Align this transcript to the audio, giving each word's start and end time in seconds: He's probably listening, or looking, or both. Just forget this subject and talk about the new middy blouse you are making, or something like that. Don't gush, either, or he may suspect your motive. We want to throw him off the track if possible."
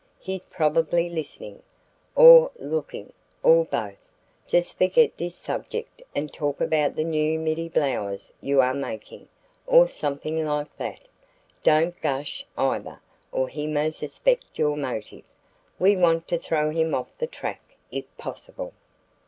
He's 0.19 0.41
probably 0.45 1.09
listening, 1.11 1.61
or 2.15 2.49
looking, 2.57 3.13
or 3.43 3.65
both. 3.65 4.07
Just 4.47 4.75
forget 4.75 5.15
this 5.15 5.35
subject 5.35 6.01
and 6.15 6.33
talk 6.33 6.59
about 6.59 6.95
the 6.95 7.03
new 7.03 7.37
middy 7.37 7.69
blouse 7.69 8.33
you 8.41 8.61
are 8.61 8.73
making, 8.73 9.27
or 9.67 9.87
something 9.87 10.43
like 10.43 10.75
that. 10.77 11.07
Don't 11.61 12.01
gush, 12.01 12.43
either, 12.57 12.99
or 13.31 13.47
he 13.47 13.67
may 13.67 13.91
suspect 13.91 14.45
your 14.55 14.75
motive. 14.75 15.29
We 15.77 15.95
want 15.95 16.27
to 16.29 16.39
throw 16.39 16.71
him 16.71 16.95
off 16.95 17.15
the 17.19 17.27
track 17.27 17.61
if 17.91 18.05
possible." 18.17 18.73